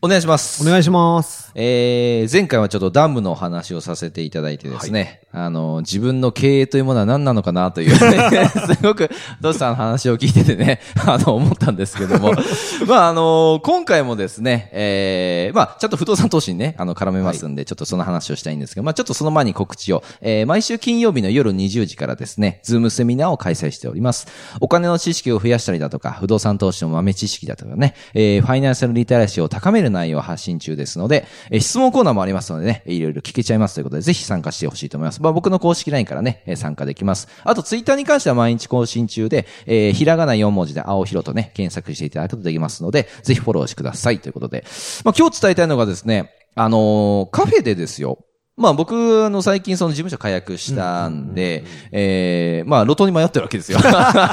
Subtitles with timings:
[0.00, 0.62] お願いします。
[0.62, 1.50] お願いします。
[1.56, 12.32] えー、前回はちょっとダムの話をさせていただいてですね、あの、自分の経営というものは何なのかなという、ね、 すごく、ドスさんの話を聞いててね、 あの、思ったんですけども、
[12.86, 24.28] まあ、あの、今回もですね、えー、まあ、ちょっと不動産投資にね、あの、絡めますんで、ちょっとその話をしたいんですけど、まあ、ちょっとその前に告知を、えー、毎週金曜日の夜20時からですね、ズームセミナーを開催しております。
[24.60, 35.20] お金の知識を増やしたりだとか、不動産投資の豆知識だとかね、えー、ファイナンシャルリテラシーを高める内容を発信中ですので、えー質問コーナーもありますのでね、いろいろ聞けちゃいますということで、ぜひ参加してほしいと思います。
[35.22, 37.28] まあ僕の公式 LINE からね、えー参加できます。
[37.44, 44.64] あとツイッターに関しては毎日更新中で、えーひらがな4文字で青広とね、検索していただくことできますので、ぜひフォローしてくださいということで。
[45.04, 48.18] まあ今日伝えたいのがですね、あのーカフェでですよ、
[48.58, 53.78] まあ僕、あの、最近その事務所解約したんで、えー、まあ路頭に迷ってるわけですよ。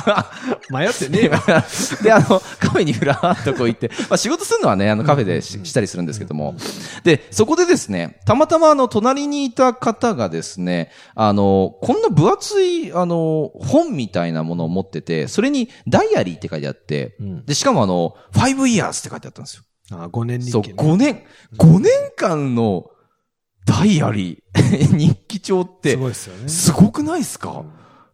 [0.72, 1.32] 迷ってねえよ。
[2.02, 6.56] で、あの、カフェにふらーっとこう行って、まあ仕事するのはね、あのカフェでししたりするんですけども。
[7.04, 19.64] で、そこでですね、たまたまあの、隣にいた方がですね、あの、こんな分厚い、あの、本みたいなものを持ってて、それにダイアリーって書いてあって、うんで、しかもあの、5 years って書いてあったんですよ。
[19.92, 20.76] あ、5年日そう、記ね。
[20.78, 21.24] 5年、
[21.60, 22.90] 5年間の
[23.66, 26.50] ダイアリー、 日記帳って、すごいですよね。
[26.50, 27.64] すごくないですか、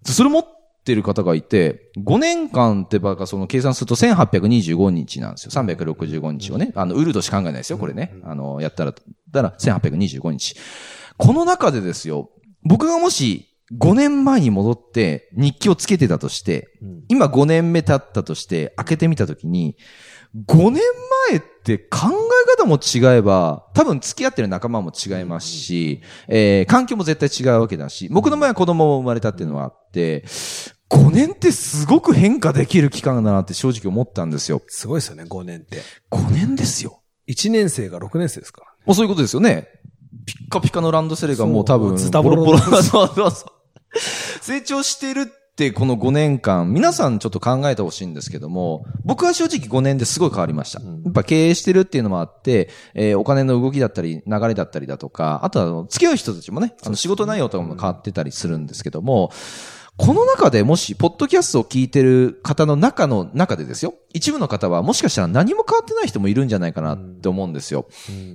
[0.05, 0.45] それ持っ
[0.83, 5.51] てる方がいて、5年間ってばかその計算すると1825日なんですよ。
[5.51, 6.71] 365日をね。
[6.75, 8.13] あの、ウルドしか考えないですよ、これね。
[8.23, 10.55] あの、やったら、だから1825日。
[11.17, 12.31] この中でですよ、
[12.63, 19.75] 僕がもし5年前に戻って日記をつけてたとして、うん今5年目経ったとして開けてみたときに、
[20.47, 20.81] 5年
[21.29, 22.07] 前って考
[22.40, 30.25] え方も違えば、多分付き合ってる仲間も違いますし、えー環境も絶対違うわけだし、僕の前は子供も生まれたっていうのはあって、
[30.89, 34.61] 5年ってすごく変化できる期間だなって正直思ったんですよ。
[34.67, 35.81] すごいですよね、5年って。
[36.11, 37.01] 5年ですよ。
[37.29, 38.67] 1年生が6年生ですから。
[38.85, 39.69] もうそういうことですよね。
[40.25, 43.61] ピッカピカのランドセルがもう多分、そうズタボロのそうそうそう。
[44.41, 50.79] 成長してるってこの5年間、皆さんちょっと考えてほしいんですけども、僕は正直5年ですごい変わりました。
[50.79, 59.31] うんやっぱ経営してるっていうのもあって、えーお金の動きだったり、流れだったりだとか、あとはあの付き合う人たちもね、あの仕事内容とかも変わってたりするんですけども、
[59.97, 63.93] この中でもし、ポッドキャストを聞いてる方の中の中でですよ。
[64.13, 67.85] 一部の方はもしかしたら何も変わってない人もいるんじゃないかなって思うんですよ。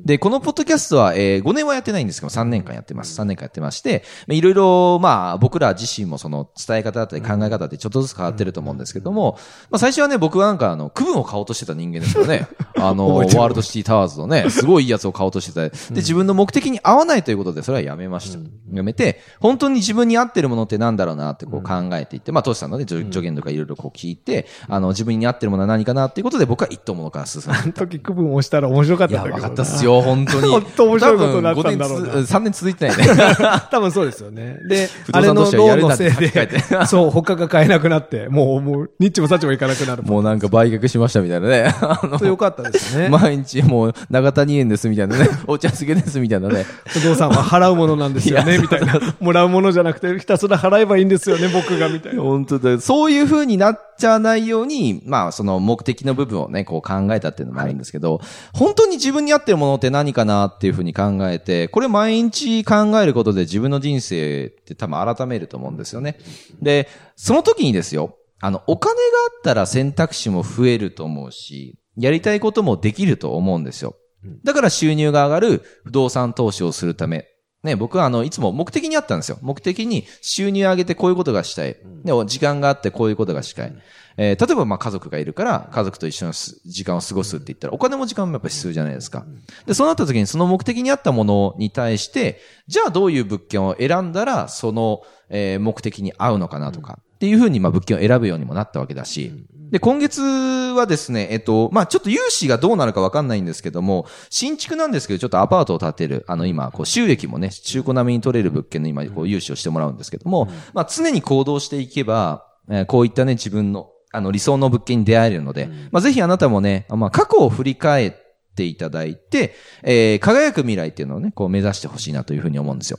[0.04, 3.20] で、このポッドキャストは、えー5年はやってないんですけど、3年間やってます。
[3.20, 9.36] 3年間やってまして、まあいろいろ、まあ、僕ら自身もその伝え方だったり考え方ってちょっとずつ変わってると思うんですけども、
[9.70, 12.48] まあ、最初はね、僕はなんかあの、区分を買おうとしてた人間ですからね。
[12.78, 15.68] あの、ワールドシティタワーズのね、 すごいいいやつを買おうとしてた。
[15.68, 18.38] で、自分の目的に合わないということで、それはやめました。
[18.72, 29.42] やめて、本当に自分に合ってるものってなんだろうなってこう考えていって、まあ、トシさんのね、助助言とかいろいろこう聞いて、あの、自分に合ってるものは何かなっていうことで、僕は一等ものから進んであの時区分をしたら面白かったんだけどな。
[29.42, 30.48] わかったっすよ、 本当に。
[30.48, 33.04] 本当面白いことになったんだろうな多分5年つ、3年続いてないね。
[33.70, 34.58] 多分そうですよね。
[34.68, 40.02] で、あれのローンのせいで、そう、他が買えなくなって、もう、もう、ニッチもサッチもいかなくなる。
[40.02, 41.74] もうなんか売却しましたみたいなね。
[42.22, 43.08] よかったですね。
[43.08, 45.28] 毎日もう、長谷園ですみたいなね。
[45.46, 46.64] お茶漬けですみたいなね。
[46.86, 49.00] 不動産は払うものなんですよね、みたいな。
[49.20, 52.22] もらうものじゃなくて、ひたすら払えばいいんですよね、僕が、みたいな。
[52.22, 52.80] 本当だ。
[52.80, 58.20] そういう風になっちゃわないように、まあ、その目的の部分をね、こう考えたっていうのもあるんですけど、
[58.52, 66.18] 本当に自分に合ってるものって何かなっていう風に考えて、これ毎日考えることで自分の人生って多分改めると思うんですよね。
[66.60, 73.96] で、その時にですよ、あの、お金があったら選択肢も増えると思うし、やりたいこともできると思うんですよ。
[74.44, 77.26] だから収入が上がる不動産投資をするため、
[77.62, 79.38] ね、僕はあの、いつも目的にあったんですよ。
[79.42, 81.76] 目的に収入上げてこういうことがしたい。
[82.04, 83.74] でも時間があってこういうことがしたい。
[84.18, 89.26] えー例えばまあ家族がいるから、家族と一緒のす時間を過ごすって言ったら、お金も時間もやっぱ必要じゃないですか。
[89.66, 99.32] で、そうなった時にその目的に合ったものに対して、じゃあどういう物件を選んだら、その、えー目的に合うのかなとか、っていうふうにまあ物件を選ぶようにもなったわけだし、
[99.70, 118.12] で、今月はですね、えっと、まあ、ちょっと融資がどうなるかわかんないんですけども、新築なんですけど、ちょっとアパートを建てる、あの今、こう収益もね、中古並みに取れる物件の今、こう融資をしてもらうんですけども、まあ、常に行動していけば、えーこういったね、自分の、あの理想の物件に出会えるので、まあ、ぜひあなたもね、まあ、過去を振り返っ
[118.52, 122.98] っていただいて、えー輝く未来っていうのをね、こう目指してほしいなというふうに思うんですよ。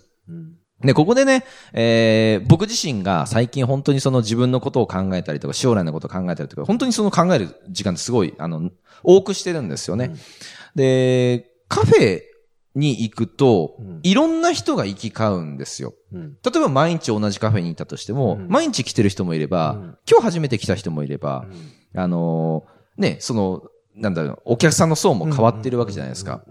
[0.83, 1.44] で、ここでね、
[1.74, 8.69] えー僕自身が最近本当にその自分のことを考えたりとか、将来のことを考えたりとか、本当にその考える時間ってすごい、あの、
[9.03, 10.15] 多くしてるんですよね。
[10.75, 12.21] で、カフェ
[12.75, 14.00] に行くと、うん。
[14.03, 15.94] いろんな人が行き交うんですよ。
[16.13, 16.38] うん。
[16.44, 18.47] 例えば毎日同じカフェに行ったとしても、うん。
[18.47, 19.97] 毎日来てる人もいれば、うん。
[20.09, 21.45] 今日初めて来た人もいれば、
[21.95, 23.63] あのーね、その、
[23.95, 26.44] なんだろう、お客さんの層も変わってるわけじゃないですか。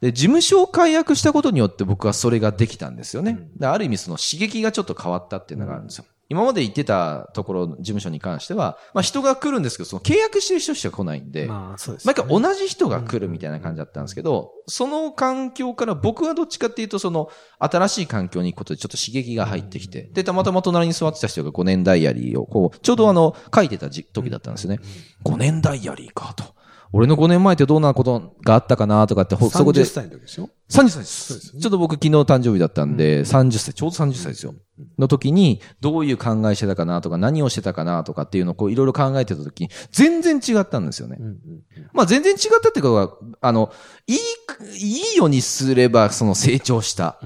[0.00, 3.48] で、事務所を解約したことによって僕はそれができたんですよね。
[3.56, 6.04] である意味その刺激がちょっと変わったっていうのがあるんですよ。
[6.30, 24.80] 今まで行ってたところ、事務所に関しては、まあ人が来るんですけど、その契約してる人しか来ないんで、まあ、そうです、毎回同じ人が来るみたいな感じだったんですけど、その環境から僕はどっちかっていうと、その新しい環境に行くことでちょっと刺激が入ってきて、で、たまたま隣に座ってた人が5年ダイアリーを、こう、ちょうどあの、書いてた時時だったんですよね。
[25.24, 26.57] 5年ダイアリーかと。
[26.92, 29.82] 俺の5年前ってどんなことがあったかなとかって、そこで。
[29.82, 30.48] 30、歳の時でしょ？
[30.70, 31.34] 30歳です。
[31.34, 34.54] ですよねちょっと僕昨日誕生日だったんで、30歳、ちょうど30歳ですよ。
[34.98, 41.18] の時に、どういう考えしてたかなとか、何をしてたかなとかっていうのをこういろいろ考えてた時に、全然違ったんですよね。
[41.92, 43.72] まあ全然違ったっていうか、あの、
[44.06, 44.16] いい、
[44.78, 47.18] いいようにすればその成長した。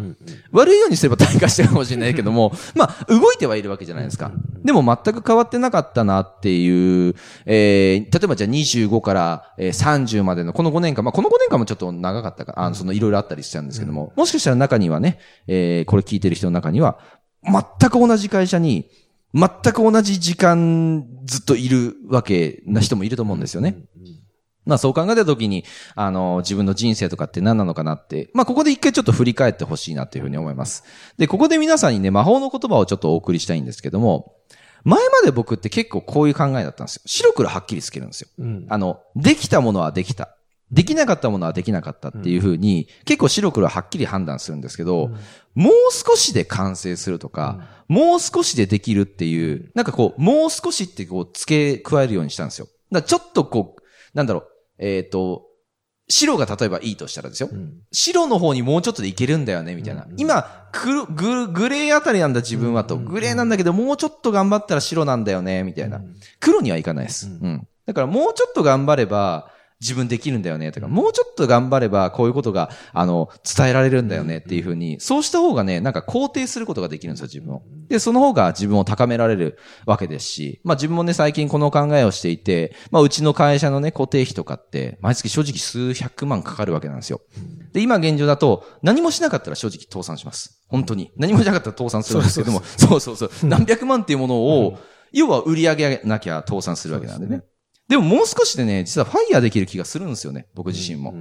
[0.51, 4.33] 悪いようにすれば 退化してるかもしれないけども、まあ動いてはいるわけじゃないですか。
[4.65, 7.15] でも全く変わってなかったなっていう、
[7.47, 16.99] えー、例えばじゃあ25から、えー、30までのこの5年間、まあこの5年間もちょっと長かったか、あの、そのいろいろあったりしちゃうんですけども、もしかしたら中にはね、えー、これ聞いてる人の中には、
[17.45, 18.89] 全く同じ会社に、
[19.35, 23.85] 全く同じ時間ずっといるわけな人もいると思うんですよね。
[24.65, 25.65] まあそう考えたときに、
[25.95, 30.85] あの、自分の人生とかって何なのかなって、まあここで一回ちょっと振り返ってほしいなというふうに思います。
[31.19, 34.37] で、ここで皆さんにね、魔法の言葉をちょっとお送りしたいんですけども、
[34.85, 37.03] 前まで僕って結構こういう考えだったんですよ。
[37.07, 38.29] 白黒はっきりつけるんですよ。
[38.39, 38.67] うん。
[38.69, 40.37] あの、できたものはできた。
[40.73, 45.11] できなかったものはできなかったっていうふうに、結構白黒ははっきり判断するんですけど、
[45.55, 52.69] もう少しで完成するとか、もう少しでできるっていう、なんかこう、もう少しってこう、付け加えるようにしたんですよ。
[52.91, 53.83] だちょっとこう、
[54.15, 54.47] なんだろう、
[54.79, 55.47] えっ、と、
[56.09, 57.51] 白が例えばいいとしたらですよ。
[57.93, 60.07] 白の方にもうちょっとでいけるんだよね、みたいな。
[60.17, 62.97] 今、グググレーあたりなんだ自分はと。
[62.97, 66.01] グレーなんだけど、もうちょっと頑張ったら白なんだよね、みたいな。
[66.41, 67.29] 黒にはいかないです。
[67.29, 67.69] うん。
[67.87, 69.51] だからもうちょっと頑張れば、
[69.83, 77.63] 自分できるんだよね、とか、もうちょっと頑張れば、こういうことが、あの、伝えられるんだよね、っていうふうに、そうした方がね、なんか肯定することができるんですよ、自分を。
[77.89, 87.21] で、その方が自分を高められるわけですし、まあ自分もね、最近この考えをしていて、まあうちの会社のね、固定費とかって、毎月正直数百万かかるわけなんですよ。
[87.73, 90.63] で、今現状だと、何もしなかったら正直倒産します。
[90.69, 91.11] 本当に。
[91.17, 93.31] 何もしなかったら倒産するんですけども、そうそうそう。
[93.43, 94.79] 何百万っていうものを、
[95.13, 97.43] 要は売り上げなきゃ倒産するわけなんでね。
[97.93, 101.13] でももう少しでね、実はファイヤーできる気がするんですよね、僕自身も。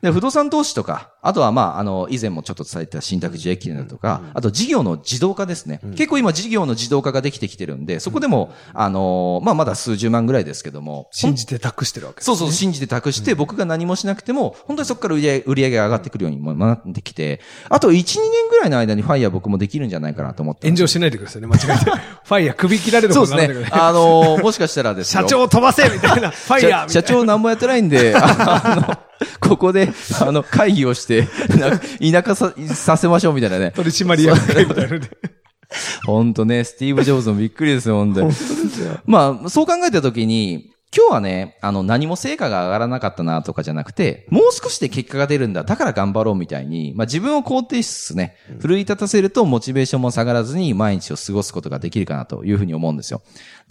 [0.00, 5.80] で、不動産投資とか、あとはまあ、あの、以前もちょっと伝えた信託自益だとか、あと事業の自動化ですね。
[5.94, 11.10] 結構今事業の自動化ができてきてるんで、そこでも、あの、まあまだ数十万ぐらいですけども。
[11.12, 20.68] 信じて託してるわけですそうそう、信じて託して、僕が何もしなくても、本当にそこから売り上げが上がってくるようにもなってきて、あと1、2年ぐらいの間にファイヤー僕もできるんじゃないかなと思って。
[20.68, 21.90] 炎上しないでくださいね、間違えて。
[22.24, 26.88] ファイヤー首切られるそうですねあの、もしかしたらですよ社長飛ばせみたいな、 ファイヤーみたいな。
[26.88, 31.28] 社長何もやってないんで、 あの、ここで、あの、会議をして、
[32.00, 33.72] 田舎さ、させましょうみたいなね。
[33.74, 35.10] 取締役会みたいなので。
[36.04, 38.32] ほんとね、スティーブ・ジョブズもびっくりですよ、ほんとに。
[39.06, 53.22] まあ、そう考えたときに、今日はね、あの、何も成果が上がらなかったなとかじゃなくて、もう少しで結果が出るんだ、だから頑張ろうみたいに、まあ自分を肯定しつつね、奮い立たせるとモチベーションも下がらずに毎日を過ごすことができるかなというふうに思うんですよ。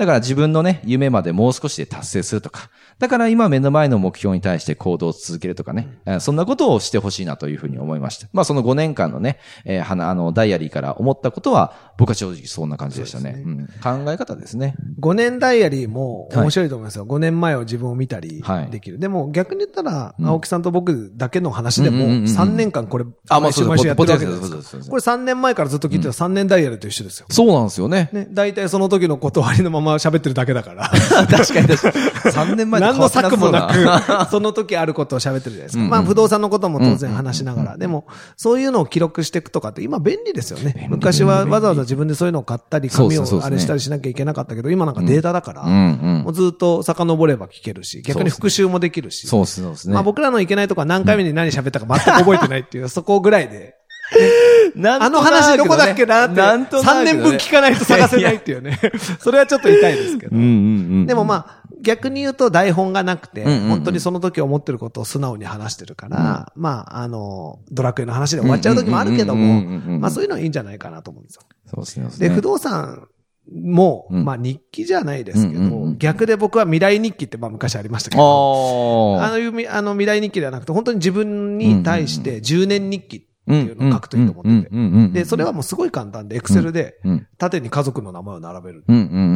[0.02, 8.28] だから自分のね、夢までもう少しで達成するとか、だから今目の前の目標に対して行動を続けるとかね、えーそんなことをしてほしいなというふうに思いました。
[8.34, 13.44] まあその5年間のね、えーはな、あの、ダイアリーから思ったことは、僕は正直そんな感じでしたね。
[13.46, 14.74] うん、考え方ですね。
[15.00, 17.06] 5年ダイアリーも面白いと思いますよ。
[17.06, 18.98] 5年前を自分を見たりはいできる。
[18.98, 23.96] でも逆に言ったら、青木さんと僕だけの話でも、うんうんうんうん3年間これ、あまあそうです。
[23.96, 27.28] これ3年前からずっと聞いてた3年ダイアリーと一緒ですよ。
[27.30, 28.10] そうなんですよね。
[28.14, 30.90] ね、大体その時のことありのまま喋ってるだけだから。
[31.30, 32.06] 確かに確かに。
[32.32, 35.84] 3年前と何の策もなく、 その時あることを喋ってるじゃないですか。
[35.84, 37.78] まあ、不動産のことも当然話しながら。
[37.78, 38.06] でも、
[38.38, 40.88] そういうのを記録していくとかって今便利ですよね。
[40.90, 49.28] 昔はわざわざ自分でそういうのを買ったり、紙をあれしたりしなきゃいけなかったけど、今なんかデータだから、もうずっと遡れば聞けるし、逆に復習もできるし。
[49.28, 49.94] そうですそうですね。
[49.94, 53.76] まあ僕らのいけないとこは何回目に何喋ったか全く覚えてないっていう、そこぐらいで。
[54.78, 58.80] あの話どこだっけなって、3年分聞かないと探せないっていうね。
[59.20, 60.36] それはちょっと痛いですけど。
[60.36, 69.64] でもまあ、逆に言うと台本がなくて、本当にその時思ってることを素直に話してるから、まあ、あの、ドラクエの話で終わっちゃう時もあるけども
[70.00, 71.42] まあそういうのはいいんじゃないかなと思うんですよ。
[71.66, 72.30] そうですね。
[72.30, 73.08] で、不動産
[73.52, 74.26] も、うん。
[74.26, 85.20] まあ日記じゃないですけど、逆で僕は未来日記ってまあ昔ありましたけど、ああのあの未来日記ではなくて、本当に自分に対して10年日記っっていうのを書くといいと思ってて。
[85.20, 87.00] で、それはもうすごい簡単で、エクセルで、
[87.38, 88.84] 縦に家族の名前を並べる。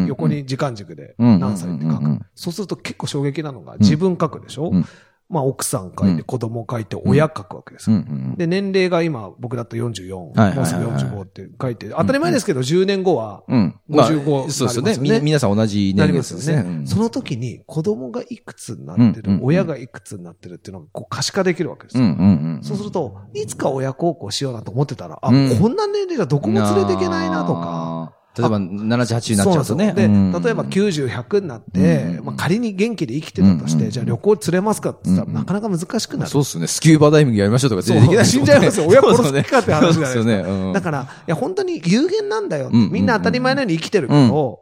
[0.08, 2.20] 横に時間軸で何歳って書く。
[2.36, 4.72] そうすると結構衝撃なのが、自分書くでしょ
[5.30, 7.98] まあ奥さん書いて、子供書いて、親書くわけですよ。
[7.98, 8.04] うんう
[8.34, 13.80] んで、年齢が今、僕だと44、もうすぐ45って書いて、当たり前ですけど、10年後は、うん。
[13.88, 14.98] まあ55そうですよね。
[14.98, 16.80] ねみ皆さん同じ年齢なりますよですよね。
[16.80, 16.88] ね。
[16.88, 22.06] その時に子供がいくつになってる親がいくつになってるっていうのがこう可視化できるわけですよ。
[22.62, 28.14] そうすると、いつか親孝行しようなと思ってたら、あ、うんこんな年齢じゃどこも連れていけないなとか。
[28.38, 29.76] 例えば、70、80になっちゃうと。
[29.76, 29.94] ね。
[29.94, 30.32] でうん。
[30.32, 32.26] で、例えば90、100になって、うん。
[32.26, 33.92] まあ仮に元気で生きてたとして、うん。
[33.92, 35.34] じゃあ旅行連れますかって言ったら、うん。
[35.36, 36.30] なかなか難しくなる。
[36.30, 36.68] そうっすね。
[36.68, 37.96] スキューバダイビングやりましょうとかそう。
[37.96, 38.88] 出てきない死んじゃいますよ。
[38.88, 40.26] 親殺す気かって話じゃないですか。
[40.26, 40.36] ね。
[40.36, 40.74] うん。
[40.74, 42.70] だから、いや、本当に有限なんだよ。
[42.72, 42.92] うん。
[42.92, 44.28] みんな当たり前のように生きてるけうん。
[44.30, 44.60] ど、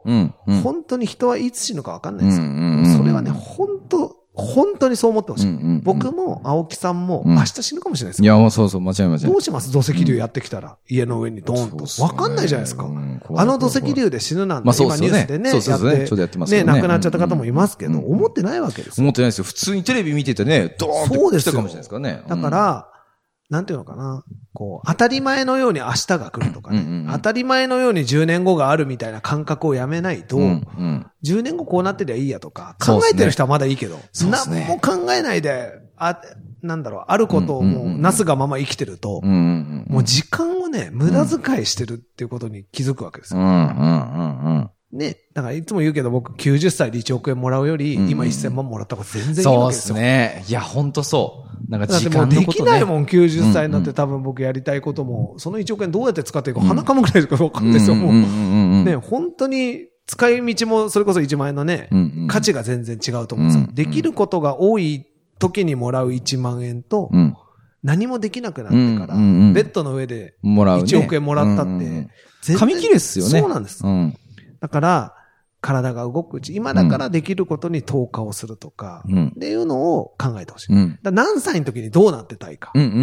[0.62, 2.98] 本当に人はいつ死ぬか分かんないんですよ。
[2.98, 5.48] それはね、本当、本当にそう思ってほしい。
[5.48, 8.34] うんうんうん僕も青木さんもうん明日死ぬかもしれないですいよ。
[8.34, 9.20] や、もうそうそう、間違い間違い。
[9.20, 9.70] どうします？
[9.70, 11.78] 土石流やってきたら、家の上にドーンと。
[11.78, 12.84] そうっすよね分かんないじゃないですか。
[13.36, 19.04] あの土石流で死ぬなんて、まあそうっ今ニュースでね、そうねちょっとやってますけどね亡くなっちゃった方もいますけど、うん思ってないわけですよ。
[19.04, 19.44] 思ってないですよ。
[19.44, 22.22] 普通にテレビ見ててね、ドーンってそうですよ来たかもしれないですからね。
[22.28, 22.88] だから、
[23.54, 24.24] なんていうのかな。
[24.52, 31.06] こう、当たり前のように明日が来るとかね、うんうんうん当たり前のように10年後があるみたいな感覚をやめないと、うん、うん。
[31.22, 36.20] 10年後こうなってりゃいいやとか、考えてる人はまだいいけど、そね何も考えないで、あ、
[36.62, 39.86] なんだろう、あることをもう、なすがまま生きてると、うん、うん。
[39.88, 43.40] もう時間をね、無駄遣いしてるっていうことに気づくわけですよ。
[43.40, 45.16] うん、うん、うん、ね。
[45.34, 49.34] だからいつも言うけど僕90歳で1億円もらうより、今1000万もらった方が全うん。
[49.34, 49.96] 然いいそうですわけですよ。
[49.96, 50.44] ね。
[50.48, 51.70] いや、ほんとそう。
[51.70, 52.70] なんかだって時もうでき間のことね。
[52.70, 58.12] ないもん、90歳になって多分僕やりたいことも、その1億円どうやって使っていいか鼻かむぐらいしかわかんないですよ、もう。
[58.84, 61.88] ね、本当に使い道もそれこそ1万円のね、
[62.28, 63.72] 価値が全然違うと思うんですよう。
[63.72, 65.06] んできることが多い
[65.38, 67.34] 時にもらう1万円と、うん。
[67.82, 70.84] 何もできなくなってから、ベッドの上でもらうね。
[70.84, 72.08] 1億円もらったって、
[72.56, 73.40] 紙切れっすよね。
[73.40, 73.84] そうなんです。
[73.84, 74.16] うん。
[74.64, 75.14] だから、
[75.60, 80.74] 体が動くうち、今だからできることに投下をするとか、うんっていうのを考えてほしい。
[80.74, 80.98] うん。
[81.02, 82.70] 何歳の時にどうなってたいか。
[82.74, 83.00] うんうんうんう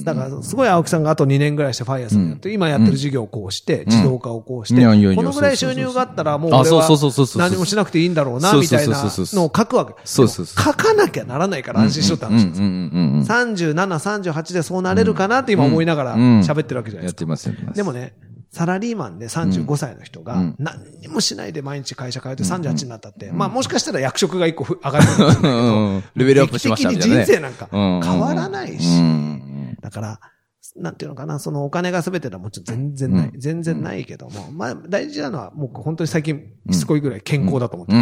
[0.00, 0.04] ん。
[0.04, 6.88] だから、すごい青木さんがあと2年ぐらいしてファイヤーさんやって、今やってる事業をこうして、自動化をこうして、このぐらい収入があったらもう俺は
[7.36, 9.94] 何もしなくていいんだろうな、みたいなのを書くわけ。
[10.04, 12.66] そうそう書かなきゃならないから安心しろって話ですよ。
[12.66, 13.20] うんうんうんうん。
[13.22, 13.74] 37、
[14.32, 17.22] 38でそうなれるかなって今思いながらうん喋ってるわけじゃないですか。
[17.22, 17.76] やってます、やってます。
[17.76, 18.14] でもね、
[18.50, 25.94] サラリーマンで35歳の人がうん、何にもしないで毎日会社通って38になったって、まあもしかしたら役職が1個ふ上がるかもしれないけうん。
[25.94, 26.00] うん。
[26.00, 29.02] ど、レベルアップしましたみたい人生なんか変わらないし。
[29.80, 30.20] だから、
[30.76, 33.28] なんていうのかな、そのお金が全てではもちろん全然ない。
[33.28, 33.40] うん。
[33.40, 37.98] 全然ないけども、まあ大事なのはもう本当に最近しつこいぐらい健康だと思ってる。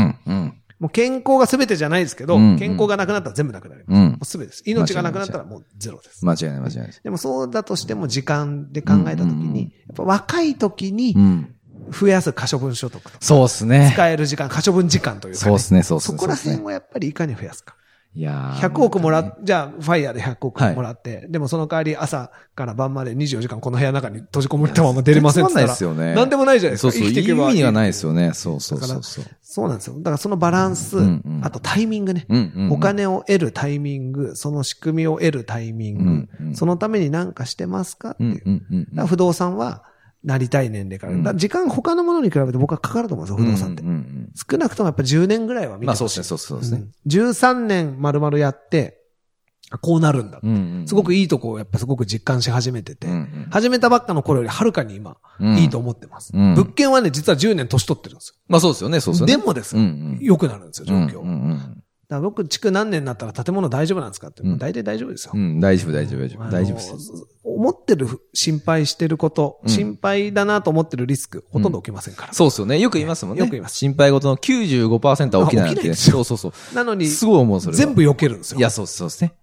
[0.80, 3.99] うんうんもう健康が全てじゃないですけど、うん健康がなくなったら全部なくなります。
[3.99, 4.62] うんもう全てです。
[4.66, 6.25] 命がなくなったらもうゼロです。
[6.25, 6.90] 間違いない間違いない。
[7.02, 11.52] でもそうだとしても時間で考えたときうんうんうんに、やっぱ若い時にうん。
[11.92, 13.90] 増やす可処分所得とか、そうっすね。
[13.95, 16.18] 使える時間、可処分時間というか、そうっすね、そうっすね。
[16.18, 17.76] そこら辺をやっぱりいかに増やすか。
[18.17, 26.15] いやー100億もらっ、じゃあ、ファイヤーで100億はいもらって、でもその代わり朝から晩まで24時間この部屋の中に閉じこもったまま出れませんって言ったら、ですよね。
[26.15, 26.93] なんでもないじゃないですか。
[26.93, 27.09] そうそう。
[27.09, 28.33] 生きていけば意味がないですよね。
[28.33, 29.25] そうそうそうそう。
[29.43, 29.97] そうなんですよ。
[29.99, 32.25] だからそのバランス、うんうんあとタイミングね。
[32.31, 32.73] うんうん。
[32.73, 38.43] お金を得るタイミング、その仕組みを得るタイミング、うんうんそのために何かしてますかっていう。
[38.47, 39.85] うんうんうんだから不動産は、
[40.26, 41.12] なりたい年齢から。
[41.12, 43.85] うんだから時間他のものに比べて僕はかかると思うんですよ、不動産って。
[44.35, 45.87] 少なくともやっぱ10年ぐらいは見て。
[45.87, 46.80] まあそうですね、そうそうですね。
[46.80, 49.00] うん13年丸々やって、
[49.71, 50.40] あこうなるんだ。
[50.42, 53.06] うんうんすごくいいとこをやっぱすごく実感し始めてて、
[53.50, 59.28] 始めたばっかの頃よりはるかに今、うんいいと思ってます、うん物件はね、実は10年年取ってるんですまあそうですよね、そうですよ。
[59.28, 59.42] よね。
[59.42, 61.21] でもですね、良くなるんですよ、状況。
[61.21, 65.33] うんうんだ僕、築何年になったら建物大丈夫なんですかって、大体大丈夫ですよ。
[65.35, 65.40] うん。
[65.40, 66.50] うん、大丈夫、大丈夫、大丈夫。
[66.50, 66.92] 大丈夫です。
[67.57, 72.33] 思ってる心配してること、うん心配だなと思ってるリスク、ほとんど起きませんから。
[72.33, 72.79] そうですよね。
[72.79, 73.41] よく言いますもんね。
[73.41, 76.75] よく言います心配事の95%は起きない起きないですよそうそうそう。
[76.75, 77.77] なのに、すごい思う、それは。
[77.79, 78.59] 全部避けるんですよ。
[78.59, 79.35] いや、そうそうですね。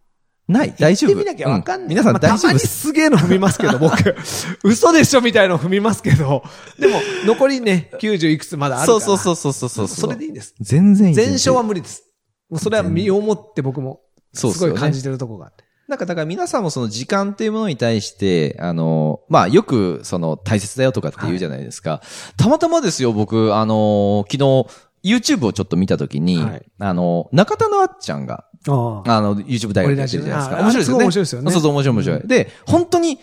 [0.47, 1.11] ない、大丈夫。
[1.11, 1.85] 行ってみなきゃわかんない。
[1.87, 2.81] う皆さんまあ大丈たまに夫です。
[2.81, 4.15] すげえの踏みますけど、 僕。
[4.63, 6.43] 嘘でしょみたいの踏みますけど。
[6.77, 8.99] でも、残りね、90いくつまだあるから。
[8.99, 9.87] そうそうそうそうそう。
[9.87, 10.53] それでいいんです。
[10.59, 11.15] 全然いい。
[11.15, 12.03] 全勝は無理です。
[12.49, 14.01] もうそれは身をもって僕も、
[14.33, 15.62] すごい感じてるとこがあって。
[15.93, 22.01] なんか、だから皆さんもその時間っていうものに対して、あの、まあ、よく、その、大切だよとかって言うじゃないですか。
[22.35, 24.65] たまたまですよ、僕、あの、昨日、
[25.03, 30.55] YouTube をちょっと見たときに、はいあの、中田のあっちゃんが、あの、YouTube 大学やってるじゃないですか。
[30.63, 31.03] 面白いですよね。
[31.03, 32.27] 面白いですよねそうそう、面白い面白い。
[32.27, 33.19] で、本当に、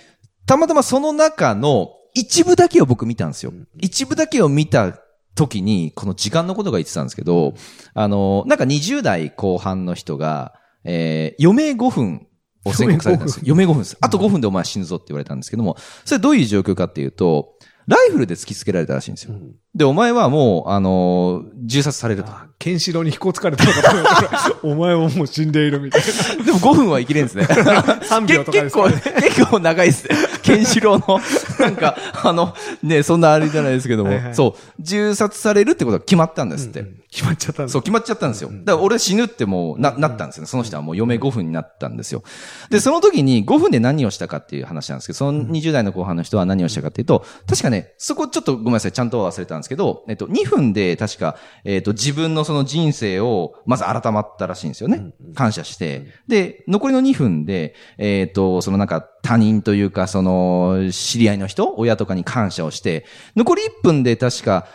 [0.47, 3.53] たまたまその中の一部だけを僕見たんですよ。
[3.79, 4.97] 一部だけを見た
[5.35, 7.55] 時に、この時間のことが言ってたんですけど、
[7.95, 12.27] あの、なんか20代後半の人が、えー、余命5分
[12.65, 13.43] を宣告されたんですよ。
[13.47, 13.97] 余命5分です。
[14.01, 17.55] あと5分でお前死ぬぞって言われたんですけども、それどういう状況かっていうと、
[17.87, 19.35] ライフルで突きつけられたらしいんですよ。
[19.75, 22.31] で、お前はもう、あのー銃殺されると。
[22.31, 26.03] あケンシロウに飛行つかれたのかお前はもう死んでいるみたい
[26.45, 27.47] でも5分は生きれんですね。
[27.47, 27.83] な。
[27.83, 29.21] 3秒とかです か結構。
[29.23, 30.17] 結構長いですね。
[30.43, 31.21] ケンシロウの、
[31.61, 37.01] なんか、あの、ね、そんなあれじゃないですけども、はいはいそう、銃殺されるってことが決まったんですって。
[37.11, 38.51] 決まっちゃったんだそう、決まっちゃったんですよ。
[38.51, 40.47] だから俺死ぬってもうな、なったんですよね。
[40.47, 42.23] その人はもう余命5分になったんですよ。
[42.71, 55.13] で、その時に5分で何をしたかっていう話なんですけど、その20代の後半の人は何をしたかっていうと、確かね、そこちょっとごめんなさい、ちゃんとは忘れたんですけど、えっと、2分で確か、えっと、自分のその人生を、まず改まったらしいんですよね。
[55.35, 56.07] 感謝して。
[56.29, 63.05] で、残りの2分で、えっと、そのなんか他人というか、その、知り合いの人、親とかに感謝をして、
[63.37, 64.67] 残り1分で確か、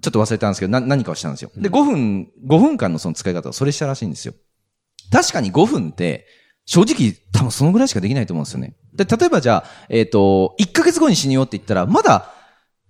[0.00, 1.50] ちょっと忘れたんですけど、な、何かをしたんですよ。
[1.56, 4.34] で、5分、5分間のその使い方をそれしたらしいんですよ。
[5.12, 6.26] 確かに5分って、
[6.64, 8.76] 正直多分そのぐらいしかできないと思うんですよね。
[8.94, 12.32] で、例えばじゃあ、えっ、と、1ヶ月後に死にようって言ったら、まだ、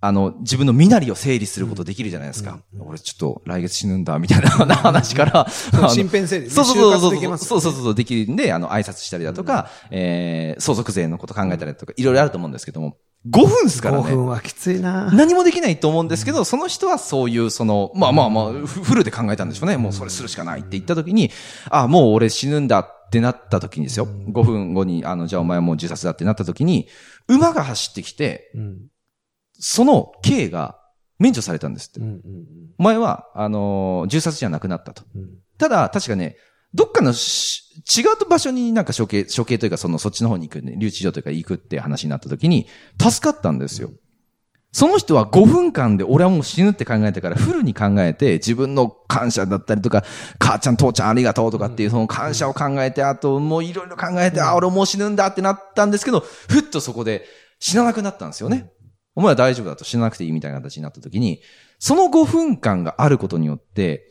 [0.03, 2.59] あの、自分の身なりを整理することできるじゃないですか。
[2.79, 5.47] 俺ちょっと来月死ぬんだ、みたいな 話から、
[5.95, 6.49] 身辺整理ね。
[6.49, 7.37] そうそうそうそう。
[7.37, 12.97] そうそうそう、できるんで、あの、挨拶したりだとか、えー、相続税のこと考えたりだとか、いろいろあると思うんですけども、
[13.29, 14.15] 5分ですから5ね。
[14.15, 15.11] 分はきついな。
[15.13, 19.77] 何もできないと思うんですけど、その人はそういう、その、まあまあまあ、フフルで考えたんでしょうね。
[19.77, 21.29] もうそれするしかないって言った時に、
[21.69, 24.07] あ、もう俺死ぬんだってなった時にですよ。
[24.07, 26.87] 5分後に、あの、じゃあお前はもう自殺だってなった時に、
[27.27, 28.77] 馬が走ってきて、うん
[29.63, 30.79] その刑が
[31.19, 31.99] 免除されたんですって。
[31.99, 32.21] うんうん
[32.79, 35.03] お前は、あのー銃殺じゃなくなったと。
[35.15, 36.37] うんただ、確かね、
[36.73, 37.61] どっかのし
[37.97, 42.67] 違う場所になんか処刑、処刑というかそのそっちの方に行くね、留置所というか行くって話になった時に、
[43.01, 43.91] 助かったんですよ。
[44.73, 50.03] その人は5分間で俺はもう死ぬって考えたから、フルに考えて自分の感謝だったりとか、
[50.39, 57.25] 母ちゃん父ちゃんありがとうとかっていうその感謝を考えて、あともういろいろ考えて、あ、俺もう死ぬんだってなったんですけど、ふっとそこで
[57.59, 58.71] 死ななくなったんですよね。
[59.13, 61.41] お前は大丈夫だと死ななくていいみたいな形になった時に、
[61.79, 64.07] その5分間があることによって、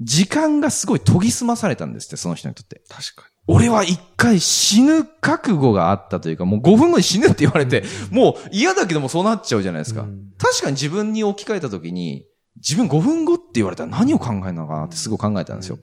[0.00, 2.82] 時間がすごい研ぎ澄まされたんですって、その人にとって。
[2.88, 10.02] 確か俺は一回死ぬ覚悟があったというか、もう5分後に死ぬって言われて、もう嫌だけどもそうなっちゃうじゃないですか。
[10.02, 12.26] うん確かに自分に置き換えた時に、
[12.56, 15.78] 自分5分後って言われたら何を考えるのかなってすごい考えたんですよ。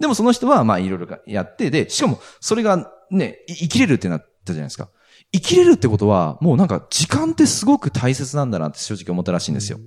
[0.00, 4.88] でもその人はまあいろいろやって、で、しかもそれがね、い生きれるってなったじゃないですか。
[5.32, 9.78] 生きれるってことは、もうなんか時間ってすごく大切なんだなって正直思ったらしいんですよ。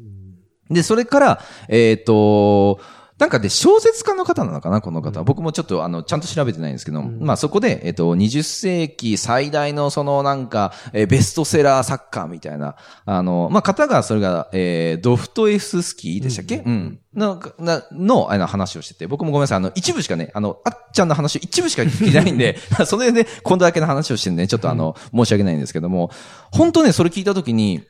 [0.69, 2.80] で、それから、えっ、と、
[3.17, 5.23] なんかで、小説家の方なのかな、この方。
[5.23, 12.75] 僕もちょっと、あの、ちゃんと調べてないんですけど、まあそこで、えっ、と、20世紀最大のそのなんか、えーベストセラー作家みたいな、
[13.06, 16.58] あの、まあ方が、それが、えードフトエフスキーでしたっけ？
[16.58, 16.99] うん。
[17.15, 26.12] の、なの、あの、話をしてて、僕もごめんなさい、あの、一部しかね、あの、あっちゃんの話、一部しか聞いてないんで、 それで、今度だけの話をしてるんで、ちょっとあの、申し訳ないんですけども、
[26.51, 27.84] 本当ね、それ聞いたときに、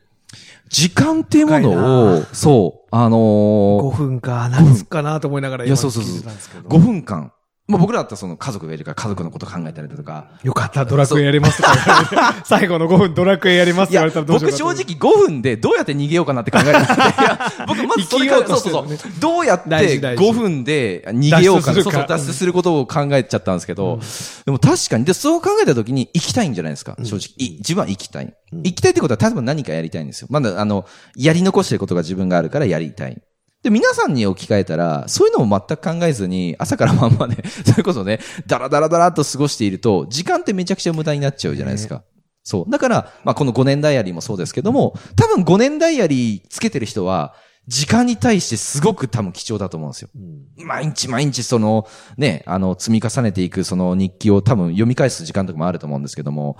[0.69, 7.32] 時間っていうもの深を、そう、あのー5分か、何すっかなと思いながら今いやそうそうそう聞いてたんですけど5分間。
[7.67, 10.30] まあ僕らだったらその家族がいるから家族のこと考えたりだとか。
[10.43, 12.45] よかった、ドラクエやりますとか言われて。
[12.45, 16.93] 最後の5分ドラクエやりますって言われたらどうしよ僕うかと正直5分でどうやって逃げようかなって考えたんで。
[16.93, 19.12] いや、僕まずそれから、生きようとそうそうそう。
[19.19, 21.78] どうやって大事大事5分で逃げようかな。
[21.78, 23.99] 脱出するかそうそう、脱出することを考えちゃったんですけど、
[24.45, 27.34] でも確かに、で、そう考えた時に行きたいんじゃないですか、正直。
[27.38, 28.32] い自分は行きたい。
[28.51, 30.28] 行きたいってことは多分何かやりたいんですよ。
[30.30, 33.19] まだ、あの、やり残してることが自分があるからやりたい。
[33.65, 42.04] で、皆さんに置き換えたら、そういうのも全く考えずに、朝から晩まで、 それこそね、ダラダラダラっと過ごしていると、時間ってめちゃくちゃ無駄になっちゃうじゃないですか。
[42.43, 42.71] そう。
[42.71, 47.34] だから、まあ、この5年ダイアリーもそうですけども、多分5年ダイアリーつけてる人は、
[47.67, 50.10] 時間に対してすごく多分貴重だと思うんですよ。
[50.58, 56.56] 毎日毎日その、ね、あの、積み重ねていくその日記を多分読み返す時間とかもあると思うんですけども、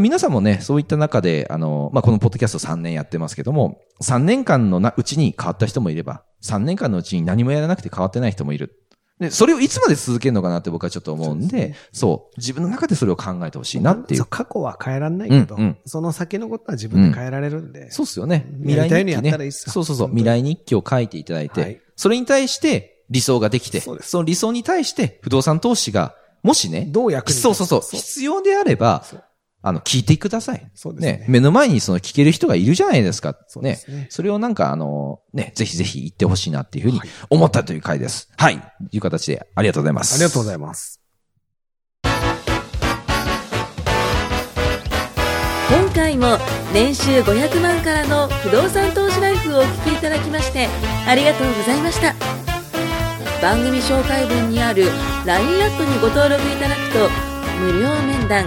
[0.00, 8.76] 皆さんもね、そういった中で、あの、まあ、このポッドキャスト3年やってますけども、3年間のなうちに変わった人もいれば、3年間のうちに何もやらなくて変わってない人もいる。
[9.20, 14.18] で、それをいつまで続けるのかなって僕はちょっと思うんで、そう自分の中でそれを考えてほしいなっていう。
[14.20, 14.26] そう。
[14.28, 15.78] 過去は変えられないけど、うんうん。
[15.84, 17.90] その先のことは自分で変えられるんで。
[17.90, 18.46] そうっすよね。
[18.50, 18.60] うん。
[18.60, 19.48] 未来日記やりたいようにやったらいいね。
[19.48, 19.66] っす。
[19.66, 20.08] よそうそうそう。
[20.08, 21.80] 未来日記を書いていただいて、はい。
[21.96, 27.66] それに対して理想ができて、そその理想に対して不動産投資が、もしね、どう役にそうそう。
[27.66, 27.80] そう。
[27.82, 29.24] 必要であればそう、
[29.62, 30.70] あの、聞いてください。
[30.74, 33.36] そうですね目の前にその聞ける人がいるじゃないですか。
[33.46, 38.30] そうですねそれをなんかあの、ね、ぜひぜひ言ってほしいなっていうふうに思ったという回です。
[38.36, 38.58] はい。
[38.58, 40.14] という形でありがとうございます。
[40.14, 41.00] ありがとうございます。
[45.70, 46.36] 今回も
[46.72, 50.68] 年収500万からの不動産投資ライフをお聞きいただきまして
[51.06, 52.14] ありがとうございました
[53.40, 54.86] 番組紹介文にある
[55.24, 57.08] LINE アットにご登録いただくと
[57.60, 58.46] 無料面談